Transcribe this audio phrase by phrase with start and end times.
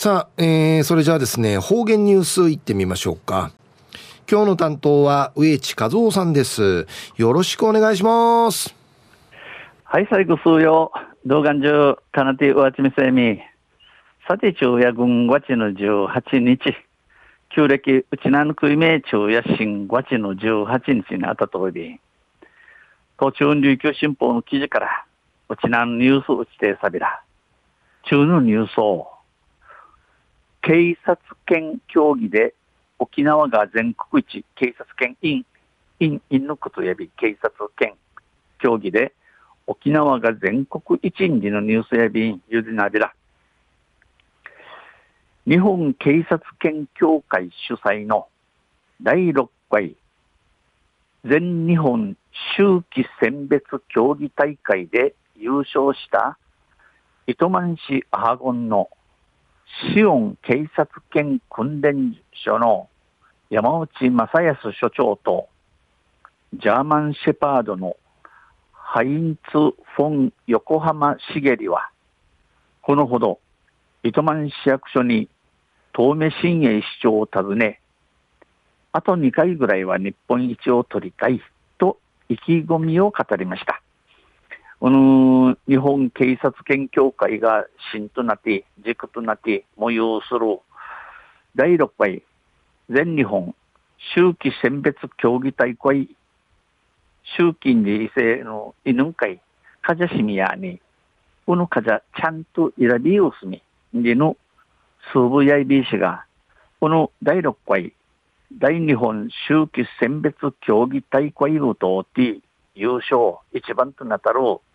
[0.00, 3.50] さあ、えー、それじゃあですね、方言ニュースいってみましょうか。
[4.30, 6.86] 今日の担当は植地和夫さんです。
[7.16, 8.72] よろしくお願いします。
[9.82, 10.92] はい、最後数曜、
[11.26, 13.40] 動画中、かなてうわちみせみ。
[14.28, 16.76] さて、昼夜軍5月の18日、
[17.48, 21.98] 旧暦、うちなぬくいめ昼夜新5月の18日にあたとおり、
[23.18, 25.06] 途中琉球新報の記事から、
[25.48, 27.20] うちなぬニュースうちてさびら。
[28.04, 29.17] 中のニュースを、
[30.62, 32.54] 警察権協議で
[32.98, 35.44] 沖縄が全国一警察権員、
[36.00, 37.94] 員、員のことやび警察権
[38.58, 39.12] 協議で
[39.66, 43.12] 沖縄が全国一員のニュースやびんゆでなびら。
[45.46, 48.26] 日本警察権協会主催の
[49.00, 49.96] 第6回
[51.24, 52.16] 全日本
[52.56, 56.36] 秋季選別競技大会で優勝した
[57.26, 58.88] 糸満市アーゴンの
[59.94, 62.88] シオン警察犬訓練所の
[63.50, 65.48] 山内正康所長と
[66.54, 67.96] ジャーマンシェパードの
[68.72, 71.90] ハインツ・フォン横浜茂は
[72.82, 73.38] このほど
[74.02, 75.28] 糸満市役所に
[75.94, 77.80] 東目新栄市長を訪ね
[78.92, 81.40] あと2回ぐらいは日本一を取りたい
[81.78, 83.82] と意気込みを語りました。
[84.80, 90.60] この日本警察権協会が芯となって、軸となって模様する。
[91.56, 92.22] 第6回
[92.88, 93.54] 全日本
[94.14, 96.08] 秋季選別競技大会
[97.36, 99.40] 秋季に異性の犬会
[99.82, 100.80] かじゃしみやに、
[101.44, 103.60] このかじゃちゃんと選びをすみ、
[103.92, 104.36] での
[105.12, 106.24] スーブやいびしが、
[106.78, 107.92] この第6回
[108.52, 112.38] 大日本秋季選別競技大会を通って
[112.76, 114.67] 優勝一番となったろう。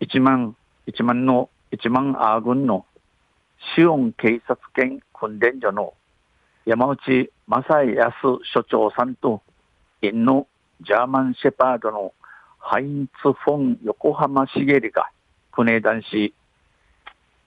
[0.00, 2.84] 1万、1万の、1万アー軍の
[3.74, 5.94] シオン警察犬訓練所の
[6.66, 8.12] 山内正康
[8.52, 9.42] 所長さんと、
[10.02, 10.46] インの
[10.82, 12.12] ジャーマンシェパードの
[12.58, 15.10] ハインツ・フォン横浜茂が、
[15.52, 16.34] 国男子、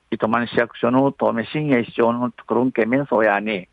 [0.10, 3.68] 糸満市役所の東名新栄市長のところんけ面相やに、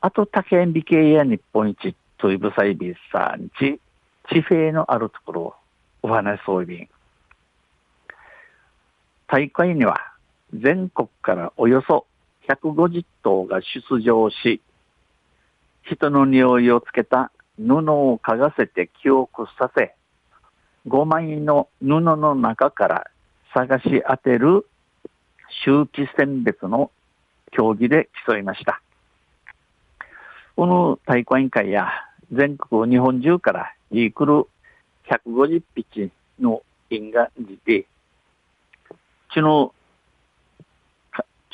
[0.00, 3.80] あと竹園美形や日本一というブサイビスさんち、
[4.28, 5.54] 地平のあるところ、
[6.02, 6.88] お話そういびん。
[9.28, 10.12] 大会には
[10.54, 12.06] 全国からおよそ
[12.48, 14.60] 150頭が出場し、
[15.82, 19.94] 人の匂いをつけた布を嗅がせて記憶させ、
[20.86, 23.10] 5枚の布の中から
[23.52, 24.66] 探し当てる
[25.64, 26.90] 周期選別の
[27.50, 28.80] 競技で競いました。
[30.54, 31.88] この大会委員会や
[32.32, 34.46] 全国日本中から来る
[35.08, 36.10] 150匹
[36.40, 37.86] の因が出て、
[39.36, 39.74] ちの、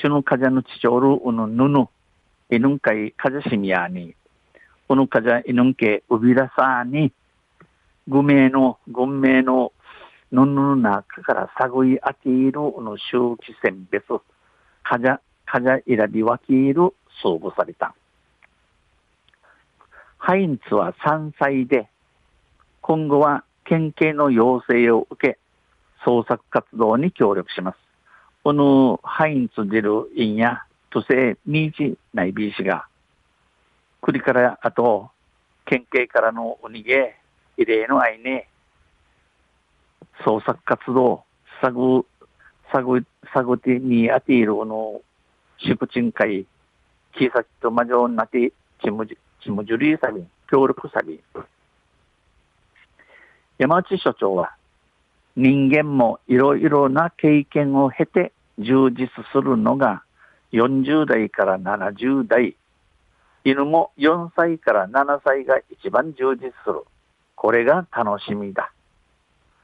[0.01, 1.89] ちのかじゃのちちょるうぬぬぬ、
[2.49, 4.15] いぬんかいかじゃしみやに、
[4.87, 7.11] このかじゃいぬんけうびらさに、
[8.07, 9.73] ぐめの、ぐめの、
[10.31, 14.07] ぬぬの中から探いあているの周期選別、
[14.85, 17.97] かじゃ、かじゃいらびわきいる相互された。
[20.19, 21.89] ハインツは3歳で、
[22.81, 25.39] 今後は県警の要請を受け、
[26.05, 27.79] 捜索活動に協力します。
[28.45, 32.87] このハインツ出る因や、都政ミーチ内ビー氏が、
[34.01, 35.11] 国からあと、
[35.65, 37.17] 県警からのお逃げ、
[37.57, 38.49] 異例の愛ね、
[40.25, 41.25] 捜索活動、
[41.61, 42.05] 探、
[42.73, 45.01] 探、探ってにあているこの、
[45.59, 46.45] 宿賃会、
[47.15, 48.53] 小さと魔女になって、
[48.83, 51.21] ちむじ、ちむじゅりさび、協力さび。
[53.59, 54.57] 山内所長は、
[55.37, 60.03] 人間もいろいろな経験を経て充実するのが
[60.53, 62.57] 40代から70代。
[63.45, 66.85] 犬も4歳から7歳が一番充実する。
[67.35, 68.73] これが楽しみだ。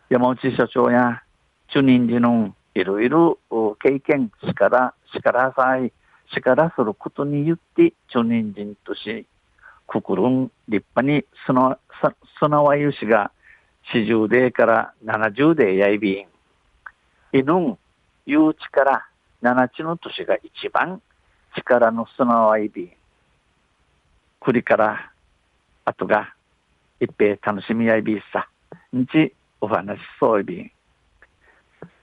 [0.08, 1.22] 山内所長や
[1.68, 3.38] 主任寺のいろいろ
[3.80, 5.92] 経験、力、力さい、
[6.34, 9.26] 力することによって、主任人とし、
[9.86, 11.78] くくるん立派にすな、
[12.38, 13.30] すなわゆしが
[13.94, 16.26] 40デーから70デーやいびん。
[17.32, 17.78] 犬、
[18.26, 19.06] 誘致から
[19.40, 21.00] 七地の年が一番
[21.56, 22.90] 力の砂わいびん。
[24.40, 25.10] 栗から
[25.86, 26.34] 後が
[27.00, 28.48] 一平楽しみやいびんさ。
[28.94, 30.70] んちお話しそういびん。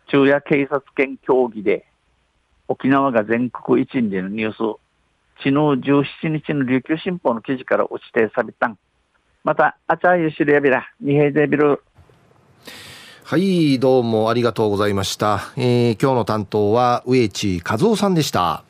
[0.08, 1.86] 昼夜警察権協議で
[2.68, 4.58] 沖縄が全国一位でのニュース、
[5.38, 8.78] 昨日17日の琉球新報の記事から落ちてさびたん。
[9.46, 11.84] また、あちゃゆしるやびら、にへいでびる。
[13.24, 15.52] はい、どうもありがとうございました。
[15.56, 18.65] えー、今日の担当は植地和夫さんでした。